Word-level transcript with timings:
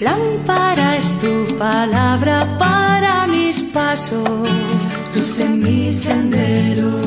Lámpara 0.00 0.96
es 0.96 1.18
tu 1.18 1.56
palabra 1.56 2.56
para 2.56 3.26
mis 3.26 3.62
pasos, 3.62 4.48
luz 5.12 5.40
en 5.40 5.58
mi 5.58 5.92
sendero. 5.92 7.00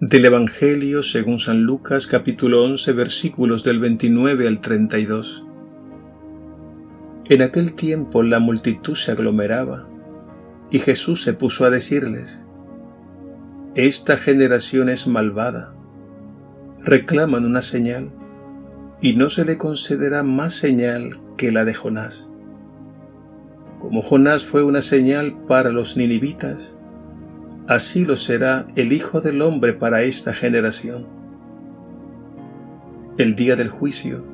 Del 0.00 0.24
Evangelio 0.24 1.04
según 1.04 1.38
San 1.38 1.62
Lucas 1.62 2.08
capítulo 2.08 2.64
11 2.64 2.92
versículos 2.94 3.62
del 3.62 3.78
29 3.78 4.48
al 4.48 4.60
32. 4.60 5.44
En 7.28 7.42
aquel 7.42 7.76
tiempo 7.76 8.24
la 8.24 8.40
multitud 8.40 8.96
se 8.96 9.12
aglomeraba 9.12 9.88
y 10.72 10.80
Jesús 10.80 11.22
se 11.22 11.32
puso 11.32 11.64
a 11.64 11.70
decirles, 11.70 12.44
Esta 13.76 14.16
generación 14.16 14.88
es 14.88 15.06
malvada, 15.06 15.76
reclaman 16.80 17.44
una 17.44 17.62
señal 17.62 18.10
y 19.02 19.14
no 19.14 19.28
se 19.28 19.44
le 19.44 19.58
concederá 19.58 20.22
más 20.22 20.54
señal 20.54 21.18
que 21.36 21.50
la 21.50 21.64
de 21.64 21.74
Jonás. 21.74 22.30
Como 23.80 24.00
Jonás 24.00 24.44
fue 24.46 24.62
una 24.62 24.80
señal 24.80 25.36
para 25.48 25.70
los 25.70 25.96
ninivitas, 25.96 26.76
así 27.66 28.04
lo 28.04 28.16
será 28.16 28.68
el 28.76 28.92
Hijo 28.92 29.20
del 29.20 29.42
Hombre 29.42 29.72
para 29.72 30.04
esta 30.04 30.32
generación. 30.32 31.08
El 33.18 33.34
día 33.34 33.56
del 33.56 33.70
juicio, 33.70 34.24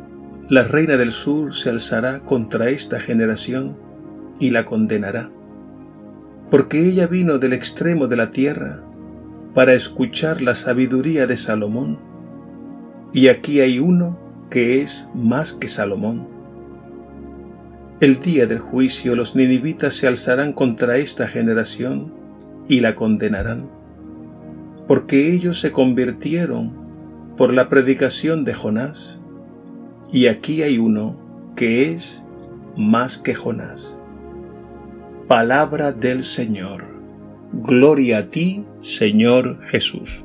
la 0.51 0.65
reina 0.65 0.99
del 0.99 1.13
sur 1.13 1.55
se 1.55 1.71
alzará 1.71 2.21
contra 2.21 2.69
esta 2.69 3.01
generación 3.01 3.75
y 4.39 4.51
la 4.51 4.67
condenará, 4.67 5.31
porque 6.51 6.87
ella 6.87 7.07
vino 7.07 7.39
del 7.39 7.55
extremo 7.55 8.07
de 8.07 8.17
la 8.17 8.31
tierra 8.31 8.85
para 9.55 9.73
escuchar 9.73 10.43
la 10.43 10.55
sabiduría 10.55 11.27
de 11.27 11.39
Salomón, 11.39 11.99
y 13.15 13.29
aquí 13.29 13.61
hay 13.61 13.79
uno 13.79 14.28
que 14.51 14.81
es 14.81 15.09
más 15.15 15.53
que 15.53 15.69
Salomón. 15.69 16.27
El 18.01 18.21
día 18.21 18.47
del 18.47 18.61
juicio 18.61 19.17
los 19.17 19.35
ninivitas 19.35 19.95
se 19.95 20.07
alzarán 20.07 20.53
contra 20.53 20.99
esta 20.99 21.27
generación 21.27 22.13
y 22.69 22.81
la 22.81 22.95
condenarán, 22.95 23.69
porque 24.87 25.33
ellos 25.33 25.59
se 25.59 25.73
convirtieron 25.73 26.73
por 27.37 27.53
la 27.53 27.69
predicación 27.69 28.45
de 28.45 28.55
Jonás, 28.55 29.21
y 30.13 30.27
aquí 30.27 30.63
hay 30.63 30.79
uno 30.79 31.17
que 31.57 31.91
es 31.93 32.25
más 32.77 33.19
que 33.19 33.35
Jonás. 33.35 33.99
Palabra 35.27 35.93
del 35.93 36.23
Señor. 36.23 36.85
Gloria 37.53 38.19
a 38.19 38.23
ti, 38.29 38.65
Señor 38.79 39.61
Jesús. 39.63 40.25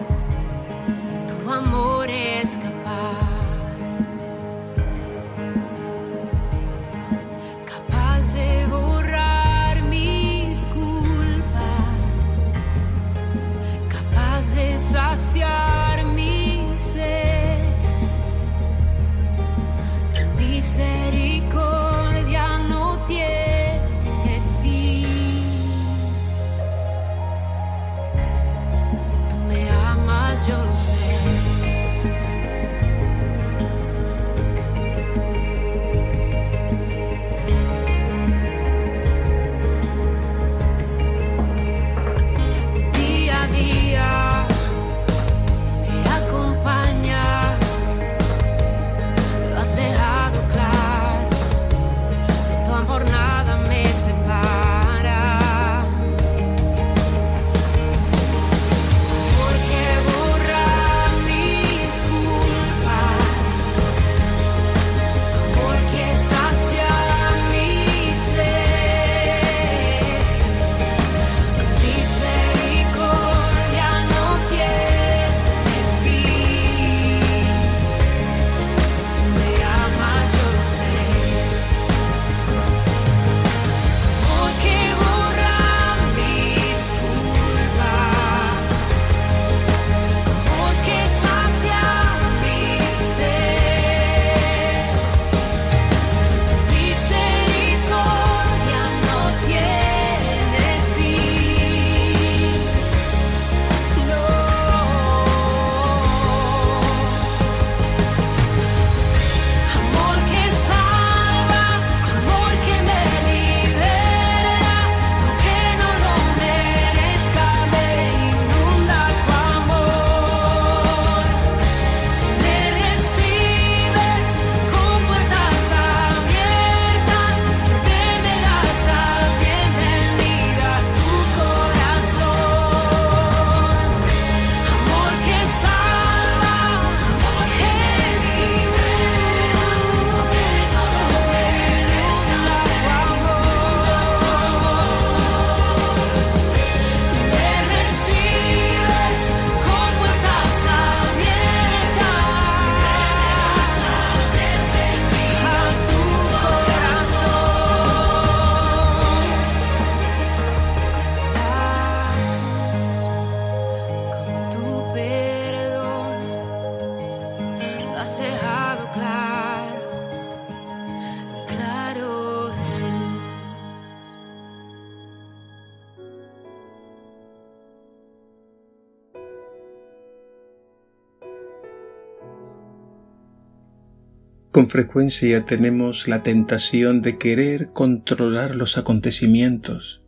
Con 184.51 184.67
frecuencia 184.69 185.45
tenemos 185.45 186.09
la 186.09 186.23
tentación 186.23 187.01
de 187.01 187.17
querer 187.17 187.69
controlar 187.71 188.53
los 188.57 188.77
acontecimientos. 188.77 190.03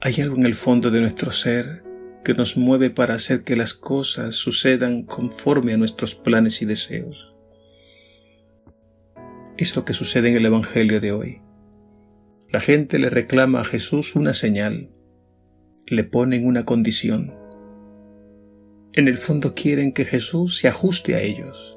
Hay 0.00 0.20
algo 0.20 0.38
en 0.38 0.44
el 0.44 0.56
fondo 0.56 0.90
de 0.90 1.00
nuestro 1.00 1.30
ser 1.30 1.84
que 2.24 2.34
nos 2.34 2.56
mueve 2.56 2.90
para 2.90 3.14
hacer 3.14 3.44
que 3.44 3.54
las 3.54 3.74
cosas 3.74 4.34
sucedan 4.34 5.04
conforme 5.04 5.72
a 5.72 5.76
nuestros 5.76 6.16
planes 6.16 6.62
y 6.62 6.64
deseos. 6.64 7.32
Es 9.56 9.76
lo 9.76 9.84
que 9.84 9.94
sucede 9.94 10.30
en 10.30 10.34
el 10.34 10.46
Evangelio 10.46 11.00
de 11.00 11.12
hoy. 11.12 11.42
La 12.50 12.58
gente 12.58 12.98
le 12.98 13.08
reclama 13.08 13.60
a 13.60 13.64
Jesús 13.64 14.16
una 14.16 14.34
señal, 14.34 14.90
le 15.86 16.02
ponen 16.02 16.44
una 16.44 16.64
condición. 16.64 17.32
En 18.94 19.06
el 19.06 19.16
fondo 19.16 19.54
quieren 19.54 19.92
que 19.92 20.04
Jesús 20.04 20.58
se 20.58 20.66
ajuste 20.66 21.14
a 21.14 21.20
ellos 21.20 21.71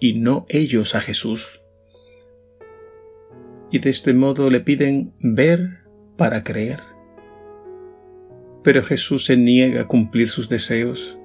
y 0.00 0.14
no 0.14 0.46
ellos 0.48 0.94
a 0.94 1.00
Jesús. 1.00 1.62
Y 3.70 3.78
de 3.78 3.90
este 3.90 4.12
modo 4.14 4.50
le 4.50 4.60
piden 4.60 5.14
ver 5.20 5.84
para 6.16 6.42
creer. 6.42 6.80
Pero 8.64 8.82
Jesús 8.82 9.26
se 9.26 9.36
niega 9.36 9.82
a 9.82 9.86
cumplir 9.86 10.28
sus 10.28 10.48
deseos, 10.48 11.18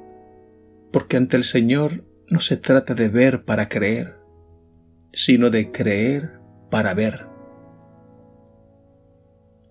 porque 0.91 1.17
ante 1.17 1.37
el 1.37 1.43
Señor 1.43 2.03
no 2.29 2.39
se 2.39 2.57
trata 2.57 2.93
de 2.93 3.09
ver 3.09 3.45
para 3.45 3.67
creer, 3.67 4.15
sino 5.11 5.49
de 5.49 5.71
creer 5.71 6.39
para 6.69 6.93
ver. 6.93 7.27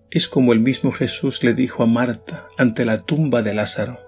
Es 0.09 0.27
como 0.27 0.53
el 0.53 0.59
mismo 0.59 0.91
Jesús 0.91 1.43
le 1.43 1.53
dijo 1.53 1.83
a 1.83 1.87
Marta 1.87 2.47
ante 2.57 2.85
la 2.85 3.03
tumba 3.03 3.41
de 3.41 3.53
Lázaro, 3.53 3.99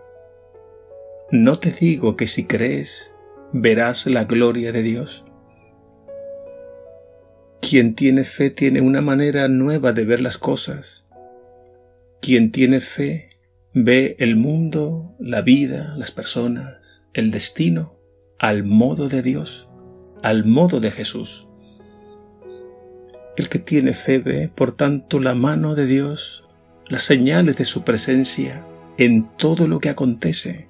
No 1.31 1.59
te 1.59 1.71
digo 1.71 2.15
que 2.15 2.27
si 2.27 2.45
crees 2.45 3.11
verás 3.53 4.05
la 4.07 4.25
gloria 4.25 4.71
de 4.71 4.83
Dios. 4.83 5.23
Quien 7.61 7.95
tiene 7.95 8.23
fe 8.23 8.49
tiene 8.49 8.81
una 8.81 9.01
manera 9.01 9.47
nueva 9.47 9.93
de 9.93 10.05
ver 10.05 10.21
las 10.21 10.37
cosas. 10.37 11.05
Quien 12.21 12.51
tiene 12.51 12.79
fe 12.79 13.29
ve 13.73 14.15
el 14.19 14.35
mundo, 14.35 15.15
la 15.19 15.41
vida, 15.41 15.95
las 15.97 16.11
personas, 16.11 17.03
el 17.13 17.31
destino, 17.31 17.99
al 18.39 18.63
modo 18.63 19.09
de 19.09 19.21
Dios, 19.21 19.69
al 20.23 20.45
modo 20.45 20.79
de 20.79 20.91
Jesús. 20.91 21.47
El 23.35 23.49
que 23.49 23.59
tiene 23.59 23.93
fe 23.93 24.19
ve, 24.19 24.49
por 24.53 24.75
tanto, 24.75 25.19
la 25.19 25.35
mano 25.35 25.75
de 25.75 25.85
Dios, 25.85 26.43
las 26.87 27.03
señales 27.03 27.57
de 27.57 27.65
su 27.65 27.83
presencia 27.83 28.65
en 28.97 29.29
todo 29.37 29.67
lo 29.67 29.79
que 29.79 29.89
acontece, 29.89 30.69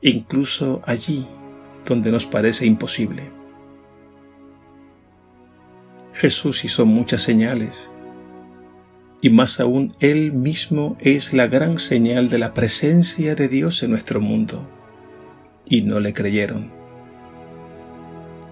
incluso 0.00 0.82
allí 0.86 1.26
donde 1.84 2.10
nos 2.10 2.26
parece 2.26 2.66
imposible. 2.66 3.30
Jesús 6.12 6.64
hizo 6.64 6.86
muchas 6.86 7.22
señales, 7.22 7.90
y 9.20 9.30
más 9.30 9.58
aún 9.58 9.94
Él 10.00 10.32
mismo 10.32 10.96
es 11.00 11.32
la 11.32 11.46
gran 11.46 11.78
señal 11.78 12.28
de 12.28 12.38
la 12.38 12.54
presencia 12.54 13.34
de 13.34 13.48
Dios 13.48 13.82
en 13.82 13.90
nuestro 13.90 14.20
mundo, 14.20 14.68
y 15.66 15.82
no 15.82 15.98
le 15.98 16.12
creyeron. 16.12 16.70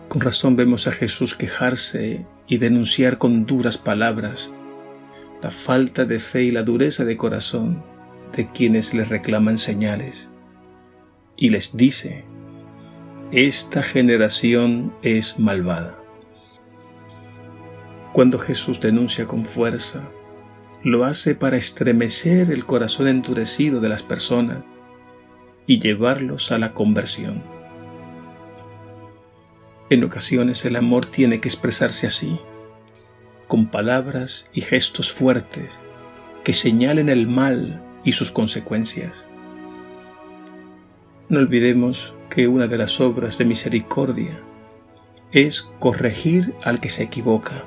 Con 0.08 0.20
razón 0.20 0.56
vemos 0.56 0.86
a 0.86 0.92
Jesús 0.92 1.34
quejarse 1.34 2.26
y 2.46 2.58
denunciar 2.58 3.18
con 3.18 3.46
duras 3.46 3.78
palabras 3.78 4.52
la 5.42 5.50
falta 5.50 6.04
de 6.04 6.20
fe 6.20 6.44
y 6.44 6.50
la 6.52 6.62
dureza 6.62 7.04
de 7.04 7.16
corazón 7.16 7.82
de 8.36 8.50
quienes 8.50 8.94
le 8.94 9.04
reclaman 9.04 9.58
señales, 9.58 10.30
y 11.36 11.50
les 11.50 11.76
dice, 11.76 12.24
esta 13.32 13.82
generación 13.82 14.92
es 15.02 15.38
malvada. 15.38 15.98
Cuando 18.12 18.38
Jesús 18.38 18.78
denuncia 18.78 19.26
con 19.26 19.46
fuerza, 19.46 20.02
lo 20.82 21.06
hace 21.06 21.34
para 21.34 21.56
estremecer 21.56 22.50
el 22.50 22.66
corazón 22.66 23.08
endurecido 23.08 23.80
de 23.80 23.88
las 23.88 24.02
personas 24.02 24.58
y 25.66 25.80
llevarlos 25.80 26.52
a 26.52 26.58
la 26.58 26.74
conversión. 26.74 27.42
En 29.88 30.04
ocasiones 30.04 30.66
el 30.66 30.76
amor 30.76 31.06
tiene 31.06 31.40
que 31.40 31.48
expresarse 31.48 32.06
así, 32.06 32.38
con 33.48 33.68
palabras 33.68 34.44
y 34.52 34.60
gestos 34.60 35.10
fuertes 35.10 35.80
que 36.44 36.52
señalen 36.52 37.08
el 37.08 37.26
mal 37.26 37.82
y 38.04 38.12
sus 38.12 38.30
consecuencias. 38.30 39.26
No 41.32 41.38
olvidemos 41.38 42.12
que 42.28 42.46
una 42.46 42.66
de 42.66 42.76
las 42.76 43.00
obras 43.00 43.38
de 43.38 43.46
misericordia 43.46 44.38
es 45.32 45.62
corregir 45.78 46.52
al 46.62 46.78
que 46.78 46.90
se 46.90 47.04
equivoca. 47.04 47.64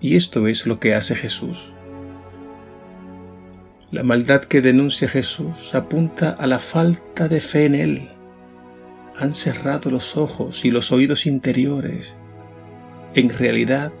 Y 0.00 0.16
esto 0.16 0.48
es 0.48 0.66
lo 0.66 0.80
que 0.80 0.94
hace 0.94 1.14
Jesús. 1.14 1.74
La 3.90 4.02
maldad 4.02 4.44
que 4.44 4.62
denuncia 4.62 5.08
Jesús 5.08 5.74
apunta 5.74 6.30
a 6.30 6.46
la 6.46 6.58
falta 6.58 7.28
de 7.28 7.40
fe 7.42 7.66
en 7.66 7.74
Él. 7.74 8.08
Han 9.18 9.34
cerrado 9.34 9.90
los 9.90 10.16
ojos 10.16 10.64
y 10.64 10.70
los 10.70 10.90
oídos 10.90 11.26
interiores. 11.26 12.16
En 13.14 13.28
realidad 13.28 13.92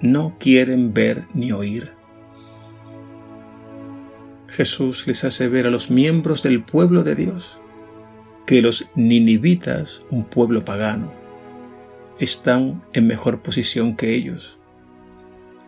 no 0.00 0.36
quieren 0.38 0.94
ver 0.94 1.24
ni 1.34 1.50
oír. 1.50 1.90
Jesús 4.46 5.04
les 5.08 5.24
hace 5.24 5.48
ver 5.48 5.66
a 5.66 5.70
los 5.70 5.90
miembros 5.90 6.44
del 6.44 6.62
pueblo 6.62 7.02
de 7.02 7.16
Dios 7.16 7.58
que 8.46 8.60
los 8.60 8.86
ninivitas, 8.94 10.02
un 10.10 10.24
pueblo 10.24 10.64
pagano, 10.64 11.12
están 12.18 12.82
en 12.92 13.06
mejor 13.06 13.40
posición 13.40 13.96
que 13.96 14.14
ellos, 14.14 14.56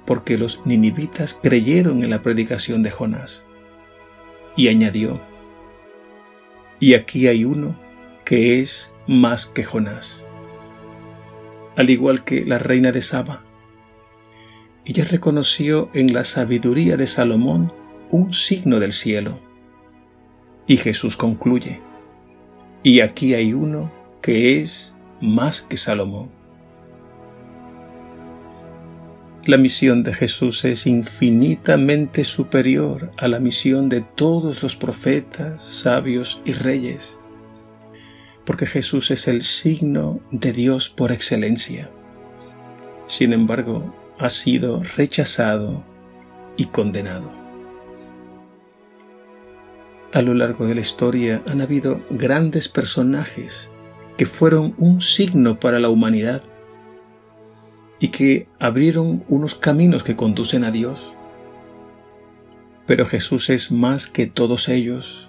porque 0.04 0.38
los 0.38 0.64
ninivitas 0.66 1.38
creyeron 1.42 2.04
en 2.04 2.10
la 2.10 2.22
predicación 2.22 2.82
de 2.82 2.90
Jonás. 2.90 3.44
Y 4.56 4.68
añadió, 4.68 5.20
y 6.78 6.94
aquí 6.94 7.26
hay 7.26 7.44
uno 7.44 7.76
que 8.24 8.60
es 8.60 8.92
más 9.06 9.46
que 9.46 9.64
Jonás, 9.64 10.24
al 11.76 11.90
igual 11.90 12.24
que 12.24 12.44
la 12.44 12.58
reina 12.58 12.92
de 12.92 13.02
Saba. 13.02 13.42
Ella 14.84 15.04
reconoció 15.04 15.90
en 15.94 16.12
la 16.12 16.24
sabiduría 16.24 16.96
de 16.96 17.06
Salomón 17.06 17.72
un 18.10 18.32
signo 18.32 18.78
del 18.78 18.92
cielo. 18.92 19.40
Y 20.66 20.76
Jesús 20.76 21.16
concluye, 21.16 21.80
y 22.82 23.00
aquí 23.00 23.34
hay 23.34 23.52
uno 23.52 23.92
que 24.20 24.60
es 24.60 24.94
más 25.20 25.62
que 25.62 25.76
Salomón. 25.76 26.30
La 29.44 29.58
misión 29.58 30.02
de 30.02 30.12
Jesús 30.12 30.64
es 30.64 30.88
infinitamente 30.88 32.24
superior 32.24 33.12
a 33.16 33.28
la 33.28 33.38
misión 33.38 33.88
de 33.88 34.00
todos 34.00 34.64
los 34.64 34.74
profetas, 34.74 35.62
sabios 35.62 36.40
y 36.44 36.52
reyes, 36.52 37.16
porque 38.44 38.66
Jesús 38.66 39.12
es 39.12 39.28
el 39.28 39.42
signo 39.42 40.18
de 40.32 40.52
Dios 40.52 40.88
por 40.88 41.12
excelencia. 41.12 41.90
Sin 43.06 43.32
embargo, 43.32 43.94
ha 44.18 44.30
sido 44.30 44.82
rechazado 44.96 45.84
y 46.56 46.66
condenado. 46.66 47.45
A 50.12 50.22
lo 50.22 50.34
largo 50.34 50.66
de 50.66 50.74
la 50.74 50.80
historia 50.80 51.42
han 51.46 51.60
habido 51.60 52.00
grandes 52.10 52.68
personajes 52.68 53.70
que 54.16 54.26
fueron 54.26 54.74
un 54.78 55.00
signo 55.00 55.60
para 55.60 55.78
la 55.78 55.88
humanidad 55.88 56.42
y 57.98 58.08
que 58.08 58.48
abrieron 58.58 59.24
unos 59.28 59.54
caminos 59.54 60.04
que 60.04 60.16
conducen 60.16 60.64
a 60.64 60.70
Dios. 60.70 61.14
Pero 62.86 63.04
Jesús 63.04 63.50
es 63.50 63.72
más 63.72 64.06
que 64.06 64.26
todos 64.26 64.68
ellos. 64.68 65.28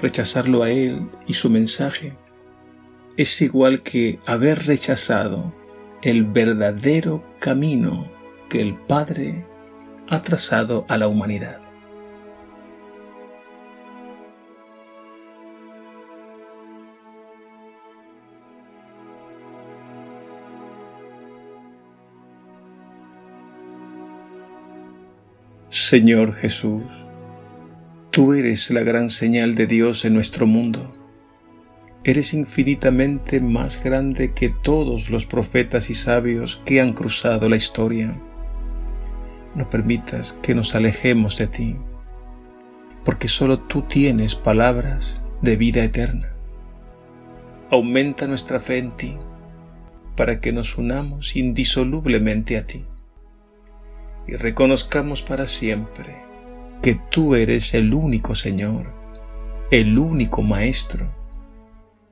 Rechazarlo 0.00 0.62
a 0.62 0.70
Él 0.70 1.08
y 1.26 1.34
su 1.34 1.50
mensaje 1.50 2.16
es 3.16 3.42
igual 3.42 3.82
que 3.82 4.20
haber 4.26 4.66
rechazado 4.66 5.52
el 6.02 6.24
verdadero 6.24 7.24
camino 7.40 8.08
que 8.48 8.60
el 8.60 8.74
Padre 8.74 9.44
ha 10.08 10.22
trazado 10.22 10.86
a 10.88 10.96
la 10.96 11.08
humanidad. 11.08 11.67
Señor 25.90 26.34
Jesús, 26.34 26.82
tú 28.10 28.34
eres 28.34 28.70
la 28.70 28.82
gran 28.82 29.08
señal 29.08 29.54
de 29.54 29.66
Dios 29.66 30.04
en 30.04 30.12
nuestro 30.12 30.46
mundo. 30.46 30.92
Eres 32.04 32.34
infinitamente 32.34 33.40
más 33.40 33.82
grande 33.82 34.34
que 34.34 34.50
todos 34.50 35.08
los 35.08 35.24
profetas 35.24 35.88
y 35.88 35.94
sabios 35.94 36.60
que 36.66 36.82
han 36.82 36.92
cruzado 36.92 37.48
la 37.48 37.56
historia. 37.56 38.20
No 39.54 39.70
permitas 39.70 40.34
que 40.42 40.54
nos 40.54 40.74
alejemos 40.74 41.38
de 41.38 41.46
ti, 41.46 41.76
porque 43.02 43.28
solo 43.28 43.60
tú 43.60 43.80
tienes 43.80 44.34
palabras 44.34 45.22
de 45.40 45.56
vida 45.56 45.82
eterna. 45.82 46.34
Aumenta 47.70 48.26
nuestra 48.26 48.58
fe 48.60 48.76
en 48.76 48.94
ti 48.94 49.16
para 50.18 50.38
que 50.38 50.52
nos 50.52 50.76
unamos 50.76 51.34
indisolublemente 51.34 52.58
a 52.58 52.66
ti 52.66 52.84
y 54.28 54.36
reconozcamos 54.36 55.22
para 55.22 55.46
siempre 55.46 56.14
que 56.82 57.00
tú 57.10 57.34
eres 57.34 57.74
el 57.74 57.94
único 57.94 58.34
Señor, 58.34 58.92
el 59.70 59.98
único 59.98 60.42
Maestro, 60.42 61.12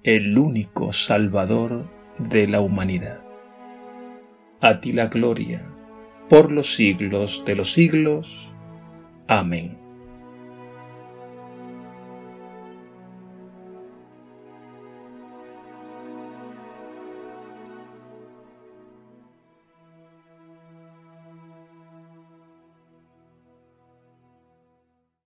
el 0.02 0.36
único 0.36 0.92
Salvador 0.92 1.88
de 2.18 2.48
la 2.48 2.60
humanidad. 2.60 3.22
A 4.60 4.80
ti 4.80 4.92
la 4.92 5.06
gloria 5.06 5.62
por 6.28 6.50
los 6.50 6.74
siglos 6.74 7.44
de 7.46 7.54
los 7.54 7.72
siglos. 7.72 8.50
Amén. 9.28 9.85